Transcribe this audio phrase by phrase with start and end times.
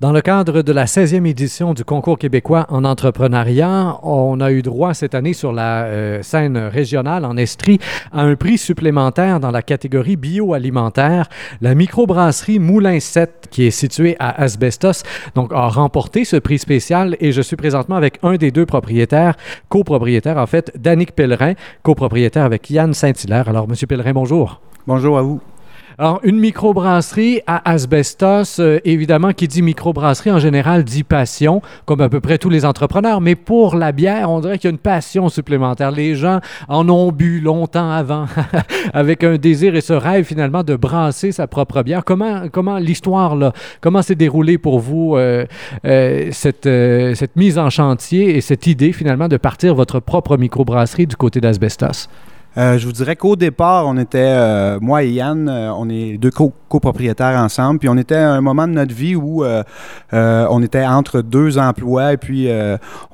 [0.00, 4.62] Dans le cadre de la 16e édition du concours québécois en entrepreneuriat, on a eu
[4.62, 7.80] droit cette année sur la euh, scène régionale en Estrie
[8.12, 11.28] à un prix supplémentaire dans la catégorie bioalimentaire.
[11.60, 15.02] La microbrasserie Moulin 7, qui est située à Asbestos,
[15.34, 19.34] donc a remporté ce prix spécial et je suis présentement avec un des deux propriétaires,
[19.68, 23.48] copropriétaire en fait, Danick Pellerin, copropriétaire avec Yann Saint-Hilaire.
[23.48, 24.60] Alors, Monsieur Pellerin, bonjour.
[24.86, 25.40] Bonjour à vous.
[26.00, 32.00] Alors, une microbrasserie à asbestos, euh, évidemment, qui dit microbrasserie en général dit passion, comme
[32.00, 34.74] à peu près tous les entrepreneurs, mais pour la bière, on dirait qu'il y a
[34.74, 35.90] une passion supplémentaire.
[35.90, 36.38] Les gens
[36.68, 38.26] en ont bu longtemps avant,
[38.94, 42.04] avec un désir et ce rêve finalement de brasser sa propre bière.
[42.04, 45.46] Comment, comment l'histoire, là, comment s'est déroulée pour vous euh,
[45.84, 46.68] euh, cette,
[47.16, 51.40] cette mise en chantier et cette idée finalement de partir votre propre microbrasserie du côté
[51.40, 52.08] d'asbestos?
[52.56, 56.16] Euh, je vous dirais qu'au départ, on était, euh, moi et Yann, euh, on est
[56.18, 59.44] deux copropriétaires ensemble, puis on était à un moment de notre vie où
[60.12, 62.48] on était entre deux emplois, et puis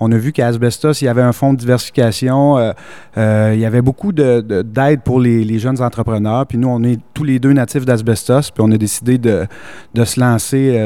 [0.01, 2.59] on a vu qu'à Asbestos, il y avait un fonds de diversification,
[3.16, 6.99] il y avait beaucoup d'aide de, pour les, les, jeunes entrepreneurs, puis nous, on est
[7.15, 9.46] tous les deux natifs d'Asbestos, puis on a décidé de,
[10.04, 10.79] se lancer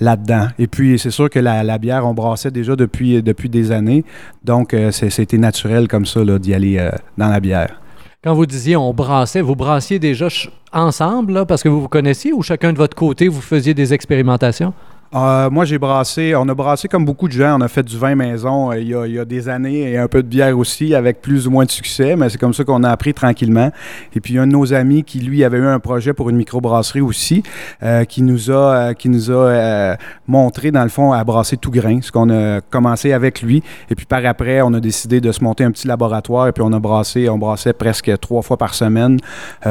[0.00, 0.48] là-dedans.
[0.58, 4.04] Et puis, c'est sûr que la, bière, on brassait déjà depuis, depuis des années,
[4.44, 7.80] donc c'était naturel comme ça d'y aller dans la bière.
[8.24, 10.28] Quand vous disiez on brassait, vous brassiez déjà
[10.72, 14.72] ensemble parce que vous vous connaissiez ou chacun de votre côté, vous faisiez des expérimentations?
[15.14, 17.58] Euh, moi, j'ai brassé, on a brassé comme beaucoup de gens.
[17.58, 20.22] On a fait du vin maison euh, il, y a, des années et un peu
[20.22, 22.88] de bière aussi, avec plus ou moins de succès, mais c'est comme ça qu'on a
[22.88, 23.70] appris tranquillement.
[24.14, 26.36] Et puis, y un de nos amis qui, lui, avait eu un projet pour une
[26.36, 27.42] microbrasserie aussi,
[27.82, 29.96] euh, qui nous a, qui nous a
[30.26, 33.62] montré, dans le fond, à brasser tout grain, ce qu'on a commencé avec lui.
[33.90, 36.62] Et puis, par après, on a décidé de se monter un petit laboratoire et puis
[36.66, 39.18] on a brassé, on brassait presque trois fois par semaine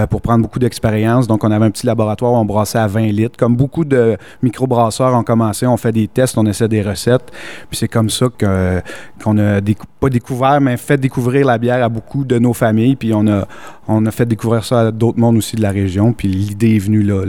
[0.09, 1.25] pour prendre beaucoup d'expérience.
[1.25, 4.17] Donc, on avait un petit laboratoire où on brassait à 20 litres, comme beaucoup de
[4.43, 7.31] microbrasseurs en on fait des tests, on essaie des recettes.
[7.69, 9.61] Puis c'est comme ça qu'on a
[9.99, 12.95] pas découvert, mais fait découvrir la bière à beaucoup de nos familles.
[12.95, 16.13] Puis on a, fait découvrir ça à d'autres mondes aussi de la région.
[16.13, 17.25] Puis l'idée est venue là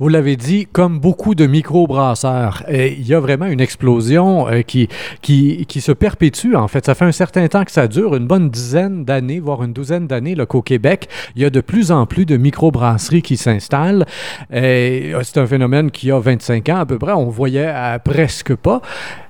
[0.00, 4.88] vous l'avez dit, comme beaucoup de microbrasseurs, il y a vraiment une explosion euh, qui,
[5.20, 6.54] qui, qui, se perpétue.
[6.54, 9.62] En fait, ça fait un certain temps que ça dure, une bonne dizaine d'années, voire
[9.62, 11.08] une douzaine d'années qu'au Québec.
[11.36, 14.06] Il y a de plus en plus de microbrasseries qui s'installent.
[14.54, 17.12] Euh, c'est un phénomène qui a 25 ans à peu près.
[17.12, 17.70] On voyait
[18.02, 18.80] presque pas.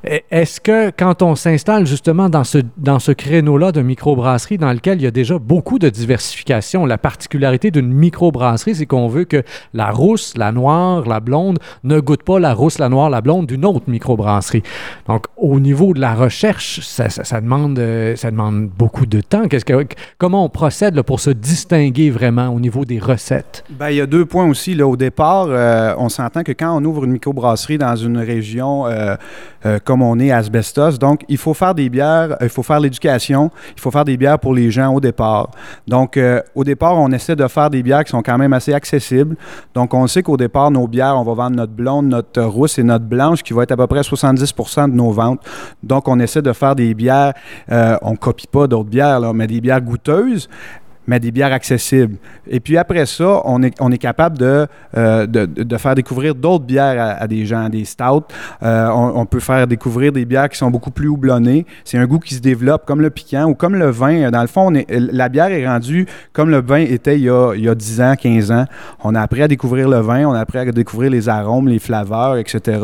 [0.04, 4.98] Est-ce que quand on s'installe justement dans ce, dans ce créneau-là de microbrasserie dans lequel
[5.00, 9.42] il y a déjà beaucoup de diversification, la particularité d'une microbrasserie, c'est qu'on veut que
[9.74, 10.59] la rousse, la noire,
[11.06, 14.62] la blonde ne goûte pas la rousse, la noire, la blonde d'une autre microbrasserie.
[15.06, 19.48] Donc, au niveau de la recherche, ça, ça, demande, euh, ça demande beaucoup de temps.
[19.48, 19.86] Qu'est-ce que,
[20.18, 23.64] comment on procède là, pour se distinguer vraiment au niveau des recettes?
[23.70, 24.74] Bien, il y a deux points aussi.
[24.74, 24.86] Là.
[24.86, 28.86] Au départ, euh, on s'entend que quand on ouvre une microbrasserie dans une région
[29.66, 30.98] euh, comme on est Asbestos.
[30.98, 34.16] Donc, il faut faire des bières, euh, il faut faire l'éducation, il faut faire des
[34.16, 35.50] bières pour les gens au départ.
[35.86, 38.72] Donc, euh, au départ, on essaie de faire des bières qui sont quand même assez
[38.72, 39.36] accessibles.
[39.74, 42.82] Donc, on sait qu'au départ, nos bières, on va vendre notre blonde, notre rousse et
[42.82, 45.40] notre blanche qui va être à peu près 70% de nos ventes.
[45.82, 47.32] Donc, on essaie de faire des bières,
[47.70, 50.48] euh, on copie pas d'autres bières, mais des bières goûteuses
[51.10, 52.18] mais des bières accessibles.
[52.46, 56.36] Et puis après ça, on est, on est capable de, euh, de, de, faire découvrir
[56.36, 58.22] d'autres bières à, des gens, des stouts.
[58.62, 61.66] Euh, on, peut faire découvrir des bières qui sont beaucoup plus houblonnées.
[61.84, 64.30] C'est un goût qui se développe comme le piquant ou comme le vin.
[64.30, 67.64] Dans le fond, la bière est rendue comme le vin était il y, a, il
[67.64, 68.64] y a 10 ans, 15 ans.
[69.02, 71.80] On a appris à découvrir le vin, on a appris à découvrir les arômes, les
[71.80, 72.78] flaveurs, etc.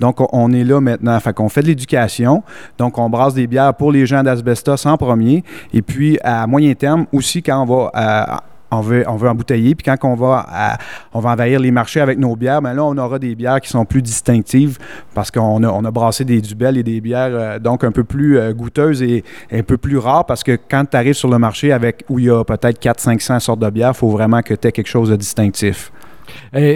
[0.00, 1.20] Donc, on, est là maintenant.
[1.20, 2.42] Fait qu'on fait de l'éducation.
[2.78, 5.44] Donc, on brasse des bières pour les gens d'Asbestos en premier.
[5.74, 8.36] Et puis, à moyen terme aussi, quand on va euh,
[8.70, 9.74] on veut, on embouteiller.
[9.74, 10.78] Puis quand on va,
[11.12, 13.68] on va envahir les marchés avec nos bières, ben là, on aura des bières qui
[13.68, 14.78] sont plus distinctives
[15.14, 18.04] parce qu'on a, on a brassé des dubelles et des bières euh, donc un peu
[18.04, 21.38] plus euh, goûteuses et, un peu plus rares parce que quand tu arrives sur le
[21.38, 24.54] marché avec où il y a peut-être 400-500 sortes de bières, il faut vraiment que
[24.54, 25.92] tu aies quelque chose de distinctif.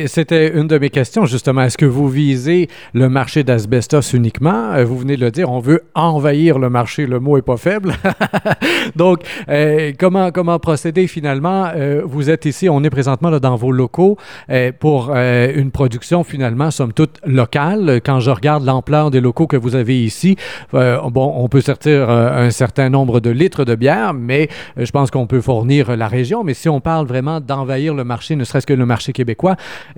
[0.07, 1.63] C'était une de mes questions, justement.
[1.63, 4.73] Est-ce que vous visez le marché d'asbestos uniquement?
[4.73, 7.07] Euh, vous venez de le dire, on veut envahir le marché.
[7.07, 7.95] Le mot est pas faible.
[8.97, 11.69] Donc, euh, comment, comment procéder finalement?
[11.75, 14.17] Euh, vous êtes ici, on est présentement là, dans vos locaux
[14.79, 18.01] pour une production finalement, somme toute, locale.
[18.05, 20.37] Quand je regarde l'ampleur des locaux que vous avez ici,
[20.73, 25.27] bon, on peut sortir un certain nombre de litres de bière, mais je pense qu'on
[25.27, 26.45] peut fournir la région.
[26.45, 29.40] Mais si on parle vraiment d'envahir le marché, ne serait-ce que le marché québécois,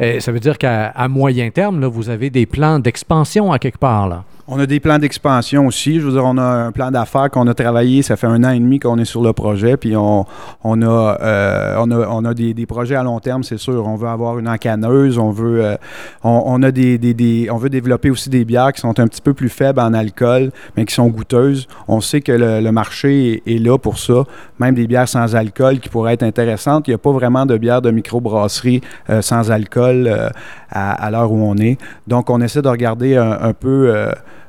[0.00, 4.08] euh, ça veut dire qu'à moyen terme, vous avez des plans d'expansion à quelque part.
[4.08, 4.24] Là.
[4.48, 6.00] On a des plans d'expansion aussi.
[6.00, 8.02] Je veux dire, on a un plan d'affaires qu'on a travaillé.
[8.02, 9.76] Ça fait un an et demi qu'on est sur le projet.
[9.76, 10.26] Puis on,
[10.64, 13.86] euh, a, on a des, projets à long terme, c'est sûr.
[13.86, 15.16] On veut avoir une encaneuse.
[15.16, 15.76] On veut, euh,
[16.24, 20.50] on, veut développer aussi des bières qui sont un petit peu plus faibles en alcool,
[20.76, 21.68] mais qui sont goûteuses.
[21.86, 24.24] On sait que le, marché est, là pour ça.
[24.58, 26.88] Même des bières sans alcool qui pourraient être intéressantes.
[26.88, 30.30] Il n'y a pas vraiment de bières de microbrasserie euh, sans alcool euh,
[30.68, 31.78] à, l'heure où on est.
[32.08, 33.92] Donc, on essaie de regarder un peu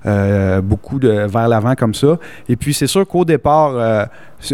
[0.06, 2.18] euh, beaucoup vers l'avant comme ça.
[2.50, 4.06] Et puis, c'est sûr qu'au départ, euh,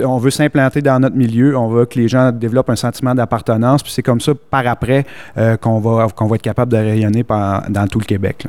[0.04, 3.82] on veut s'implanter dans notre milieu, on veut que les gens développent un sentiment d'appartenance,
[3.84, 5.06] puis c'est comme ça, par après,
[5.38, 7.26] euh, qu'on va, va être capable de rayonner
[7.70, 8.46] dans tout le Québec.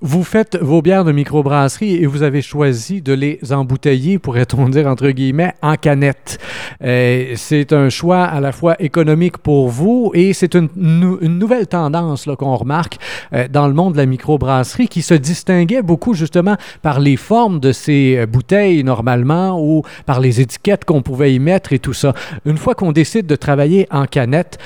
[0.00, 4.86] Vous faites vos bières de microbrasserie et vous avez choisi de les embouteiller, pourrait-on dire
[4.86, 6.38] entre guillemets, en canette.
[6.84, 12.28] Euh, c'est un choix à la fois économique pour vous et c'est une, nouvelle tendance
[12.38, 12.98] qu'on remarque
[13.32, 17.58] euh, dans le monde de la microbrasserie qui se distinguait beaucoup justement par les formes
[17.58, 22.14] de ces bouteilles normalement ou par les étiquettes qu'on pouvait y mettre et tout ça.
[22.46, 24.58] Une fois qu'on décide de travailler en canette,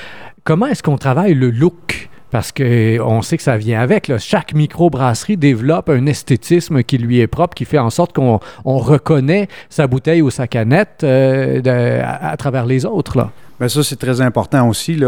[0.43, 2.11] comment est-ce qu'on travaille le look?
[2.33, 4.07] Parce qu'on sait que ça vient avec.
[4.07, 4.17] Là.
[4.17, 8.79] Chaque microbrasserie développe un esthétisme qui lui est propre, qui fait en sorte qu'on on
[8.79, 13.19] reconnaît sa bouteille ou sa canette euh, à, travers les autres.
[13.19, 13.29] Là.
[13.59, 14.99] Bien, ça, c'est très important aussi.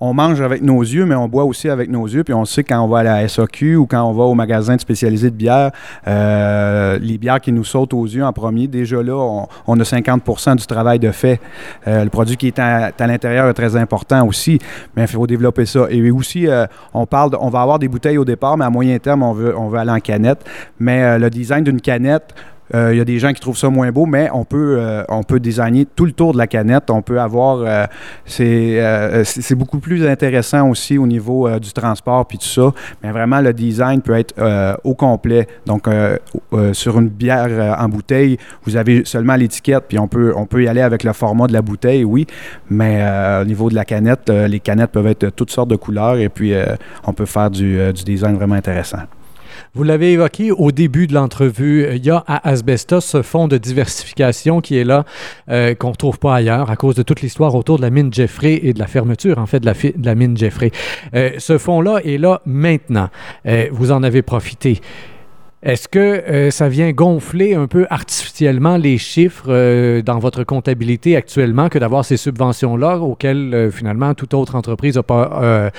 [0.00, 2.22] On mange avec nos yeux, mais on boit aussi avec nos yeux.
[2.22, 4.78] Puis on sait quand on va à la SAQ ou quand on va au magasin
[4.78, 5.72] spécialisé de bière,
[6.06, 10.56] euh, les bières qui nous sautent aux yeux en premier, déjà là, on, a 50%
[10.56, 11.40] du travail de fait.
[11.86, 14.58] Euh, le produit qui est à, l'intérieur est très important aussi,
[14.96, 15.86] mais il faut développer ça.
[15.90, 18.70] Et aussi, euh, on parle, de, on va avoir des bouteilles au départ, mais à
[18.70, 20.48] moyen terme, on veut, on veut aller en canette.
[20.78, 22.34] Mais le design d'une canette,
[22.72, 25.38] il euh, y a des gens qui trouvent ça moins beau, mais on peut, euh,
[25.38, 26.90] designer tout le tour de la canette.
[26.90, 27.58] On peut avoir.
[27.60, 32.72] Euh, c'est beaucoup plus intéressant aussi au niveau du transport puis tout ça.
[33.02, 34.34] Mais vraiment, le design peut être
[34.84, 35.46] au complet.
[35.66, 35.88] Donc,
[36.72, 41.04] sur une bière en bouteille, vous avez seulement l'étiquette, puis on peut, y aller avec
[41.04, 42.26] le format de la bouteille, oui.
[42.70, 43.04] Mais
[43.40, 46.52] au niveau de la canette, les canettes peuvent être toutes sortes de couleurs et puis
[47.04, 48.98] on peut faire du design vraiment intéressant.
[49.74, 53.58] Vous l'avez évoqué au début de l'entrevue, il y a à Asbestos ce fonds de
[53.58, 55.04] diversification qui est là,
[55.48, 58.12] euh, qu'on ne trouve pas ailleurs à cause de toute l'histoire autour de la mine
[58.12, 59.72] Jeffrey et de la fermeture, en fait, de
[60.04, 60.70] la, mine Jeffrey.
[61.14, 63.08] Euh, ce fonds-là est là maintenant.
[63.46, 64.80] Euh, vous en avez profité.
[65.62, 71.16] Est-ce que euh, ça vient gonfler un peu artificiellement les chiffres euh, dans votre comptabilité
[71.16, 75.70] actuellement que d'avoir ces subventions-là auxquelles euh, finalement toute autre entreprise n'a pas,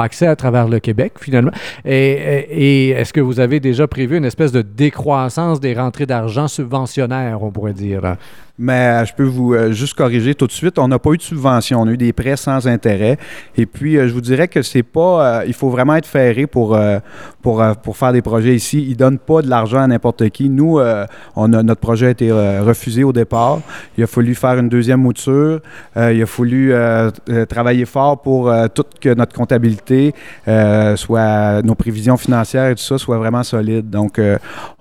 [0.00, 1.50] accès à travers le Québec finalement?
[1.84, 2.12] Et,
[2.48, 7.42] et est-ce que vous avez déjà prévu une espèce de décroissance des rentrées d'argent subventionnaires,
[7.42, 8.16] on pourrait dire?
[8.56, 10.78] Mais je peux vous euh, juste corriger tout de suite.
[10.78, 11.80] On n'a pas eu de subvention.
[11.80, 13.18] On a eu des prêts sans intérêt.
[13.56, 15.40] Et puis, euh, je vous dirais que c'est pas.
[15.40, 16.78] Euh, il faut vraiment être ferré pour,
[17.42, 18.80] pour, pour faire des projets ici.
[18.84, 20.48] Ils ne donnent pas de l'argent à n'importe qui.
[20.48, 20.78] Nous,
[21.36, 23.60] on a, notre projet a été refusé au départ.
[23.98, 25.60] Il a fallu faire une deuxième mouture.
[25.96, 26.72] il a fallu
[27.48, 30.14] travailler fort pour toute que notre comptabilité,
[30.96, 33.90] soit nos prévisions financières et tout ça, soit vraiment solide.
[33.90, 34.20] Donc,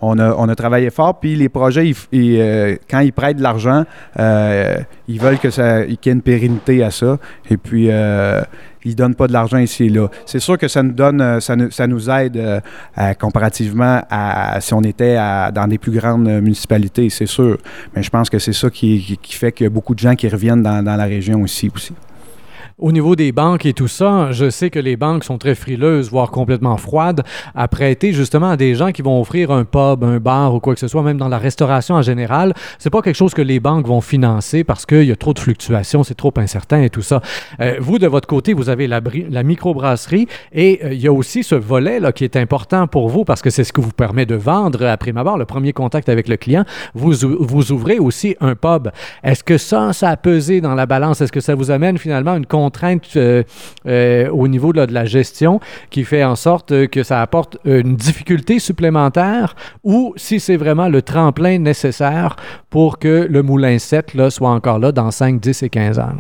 [0.02, 1.20] on, a, on a travaillé fort.
[1.20, 3.63] Puis, les projets, ils, quand ils prêtent de l'argent,
[4.20, 4.76] euh,
[5.08, 7.18] ils veulent que ça, qu'il y ait une pérennité à ça.
[7.50, 8.42] Et puis, euh,
[8.86, 10.10] ils ne donnent pas de l'argent ici et là.
[10.26, 14.82] C'est sûr que ça nous donne, nous, ça nous aide euh, comparativement à, si on
[14.82, 15.16] était
[15.54, 17.58] dans des plus grandes municipalités, c'est sûr.
[17.96, 20.28] Mais je pense que c'est ça qui, fait qu'il y a beaucoup de gens qui
[20.28, 21.72] reviennent dans, la région aussi.
[22.84, 26.10] Au niveau des banques et tout ça, je sais que les banques sont très frileuses,
[26.10, 27.24] voire complètement froides,
[27.56, 30.74] à prêter justement à des gens qui vont offrir un pub, un bar ou quoi
[30.74, 32.54] que ce soit, même dans la restauration en général.
[32.80, 35.40] C'est pas quelque chose que les banques vont financer parce qu'il y a trop de
[35.40, 37.22] fluctuations, c'est trop incertain et tout ça.
[37.62, 41.14] Euh, vous, de votre côté, vous avez la, la microbrasserie et euh, il y a
[41.14, 43.92] aussi ce volet là qui est important pour vous parce que c'est ce qui vous
[43.92, 46.66] permet de vendre après ma barre, le premier contact avec le client.
[46.96, 48.90] Vous, vous ouvrez aussi un pub.
[49.24, 51.22] Est-ce que ça, ça a pesé dans la balance?
[51.22, 52.46] Est-ce que ça vous amène finalement une
[53.16, 53.44] euh,
[53.88, 58.60] euh, au niveau de la gestion qui fait en sorte que ça apporte une difficulté
[58.60, 62.36] supplémentaire ou si c'est vraiment le tremplin nécessaire
[62.70, 66.12] pour que le moulin 7 là, soit encore là dans 5, 10 et 15 ans?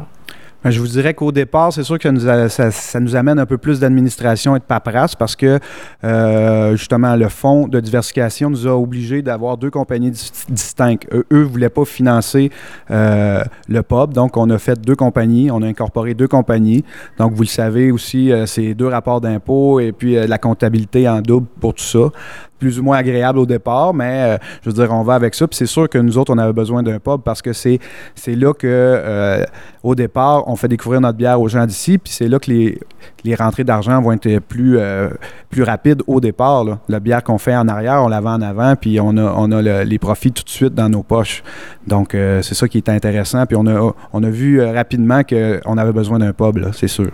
[0.66, 2.10] Je vous dirais qu'au départ, c'est sûr que
[2.48, 5.60] ça, nous amène un peu plus d'administration et de paperasse parce que
[6.06, 10.12] euh, justement le fonds de diversification nous a obligés d'avoir deux compagnies
[10.50, 11.08] distinctes.
[11.12, 12.50] Eux ne voulaient pas financer
[12.92, 16.86] euh, le pub, donc on a fait deux compagnies, on a incorporé deux compagnies.
[17.18, 21.10] Donc vous le savez aussi, euh, c'est deux rapports d'impôts et puis euh, la comptabilité
[21.10, 22.10] en double pour tout ça.
[22.64, 25.46] Plus ou moins agréable au départ, mais je veux dire, on va avec ça.
[25.46, 27.78] Puis c'est sûr que nous autres, on avait besoin d'un pub parce que c'est,
[28.16, 29.44] c'est là que,
[29.84, 31.98] au départ, on fait découvrir notre bière aux gens d'ici.
[31.98, 32.80] Puis c'est là que les,
[33.26, 34.80] les rentrées d'argent vont être plus,
[35.50, 36.64] plus rapides au départ.
[36.88, 39.52] La bière qu'on fait en arrière, on la vend en avant, puis on a, on
[39.52, 41.44] a les profits tout de suite dans nos poches.
[41.86, 43.46] Donc, c'est ça qui est intéressant.
[43.46, 47.12] Puis on a, on a vu rapidement qu'on avait besoin d'un pub, c'est sûr.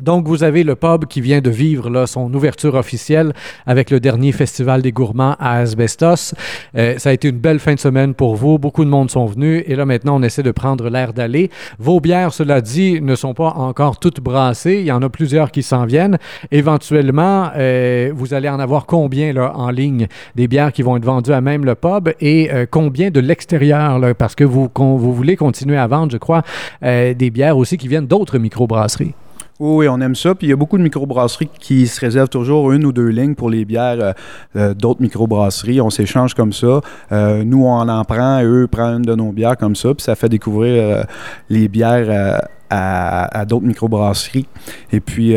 [0.00, 3.32] Donc, vous avez le pub qui vient de vivre là, son ouverture officielle
[3.66, 6.34] avec le dernier Festival des gourmands à Asbestos.
[6.76, 8.58] Euh, ça a été une belle fin de semaine pour vous.
[8.58, 9.62] Beaucoup de monde sont venus.
[9.66, 11.50] Et là, maintenant, on essaie de prendre l'air d'aller.
[11.78, 14.80] Vos bières, cela dit, ne sont pas encore toutes brassées.
[14.80, 16.18] Il y en a plusieurs qui s'en viennent.
[16.50, 21.32] Éventuellement, euh, vous allez en avoir combien en ligne des bières qui vont être vendues
[21.32, 22.10] à même le pub?
[22.20, 24.00] Et euh, combien de l'extérieur?
[24.16, 26.42] Parce que vous, vous voulez continuer à vendre, je crois,
[26.82, 29.14] des bières aussi qui viennent d'autres microbrasseries.
[29.60, 30.34] Oui, on aime ça.
[30.34, 33.34] Puis il y a beaucoup de microbrasseries qui se réservent toujours une ou deux lignes
[33.34, 34.12] pour les bières euh,
[34.56, 35.82] euh, d'autres microbrasseries.
[35.82, 36.80] On s'échange comme ça.
[37.12, 39.92] Euh, nous, on en prend, eux prennent une de nos bières comme ça.
[39.92, 41.04] Puis ça fait découvrir
[41.50, 42.40] les bières
[42.70, 44.46] à, à d'autres microbrasseries.
[44.92, 45.36] Et puis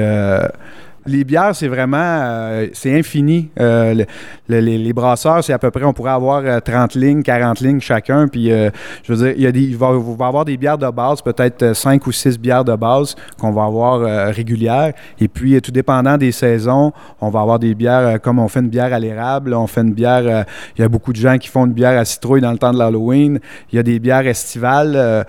[1.06, 3.50] les bières, c'est vraiment, euh, c'est infini.
[3.60, 4.06] Euh,
[4.48, 8.28] les, brasseurs, c'est à peu près, on pourrait avoir 30 euh, lignes, 40 lignes chacun.
[8.28, 11.22] Puis, je veux dire, il, y a des, il, va, avoir des bières de base,
[11.22, 14.94] peut-être 5 ou 6 bières de base qu'on va avoir régulières.
[15.20, 18.70] Et puis, tout dépendant des saisons, on va avoir des bières, comme on fait une
[18.70, 20.46] bière à l'érable, on fait une bière,
[20.78, 22.72] il y a beaucoup de gens qui font une bière à citrouille dans le temps
[22.72, 23.40] de l'Halloween.
[23.72, 25.26] Il y a des bières estivales,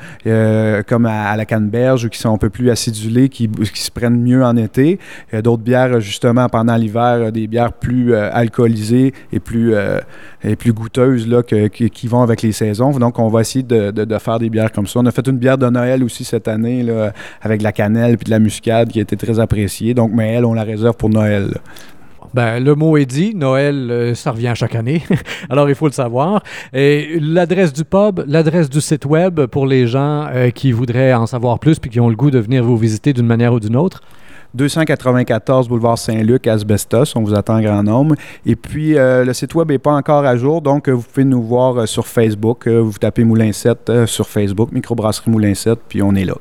[0.86, 4.20] comme à, la canneberge, ou qui sont un peu plus acidulées, qui, qui se prennent
[4.20, 4.98] mieux en été.
[5.32, 9.74] Il y a d'autres bières, justement, pendant l'hiver, des bières plus euh, alcoolisées et plus,
[9.74, 9.98] euh,
[10.44, 12.90] et plus goûteuses là, qui, vont avec les saisons.
[12.92, 15.00] Donc, on va essayer de, faire des bières comme ça.
[15.00, 18.16] On a fait une bière de Noël aussi cette année, là, avec de la cannelle
[18.16, 19.94] puis de la muscade qui a été très appréciée.
[19.94, 21.54] Donc, mais elle, on la réserve pour Noël.
[22.34, 23.34] Ben, le mot est dit.
[23.34, 25.02] Noël, euh, ça revient chaque année.
[25.50, 26.42] Alors, il faut le savoir.
[26.72, 31.58] Et l'adresse du pub, l'adresse du site web pour les gens qui voudraient en savoir
[31.58, 34.02] plus puis qui ont le goût de venir vous visiter d'une manière ou d'une autre?
[34.54, 37.16] 294 boulevard Saint-Luc, Asbestos.
[37.16, 38.14] On vous attend en grand nombre.
[38.46, 41.24] Et puis, euh, le site web n'est pas encore à jour, donc euh, vous pouvez
[41.24, 42.68] nous voir euh, sur Facebook.
[42.68, 46.34] vous tapez Moulin 7 sur Facebook, Microbrasserie Moulin 7, puis on est là.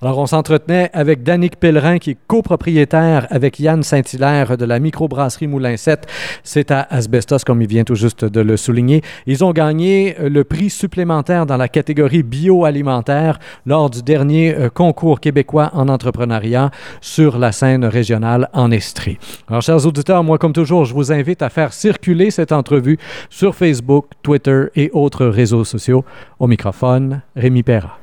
[0.00, 5.48] Alors, on s'entretenait avec Danick Pellerin, qui est copropriétaire avec Yann Saint-Hilaire de la microbrasserie
[5.48, 6.06] Moulin 7.
[6.44, 9.02] C'est à Asbestos, comme il vient tout juste de le souligner.
[9.26, 14.68] Ils ont gagné euh, le prix supplémentaire dans la catégorie bioalimentaire lors du dernier euh,
[14.68, 19.18] concours québécois en entrepreneuriat sur la scène régionale en Estrie.
[19.48, 22.98] Alors, chers auditeurs, moi, comme toujours, je vous invite à faire circuler cette entrevue
[23.30, 26.04] sur Facebook, Twitter et autres réseaux sociaux.
[26.38, 27.96] Au microphone, Rémi Perra.